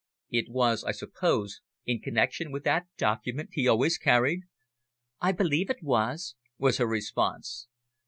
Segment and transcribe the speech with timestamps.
[0.31, 4.39] "It was, I suppose, in connexion with that document he always carried?"
[5.21, 7.67] "I believe it was," was her response.